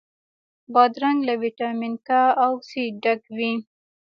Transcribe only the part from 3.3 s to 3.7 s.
وي.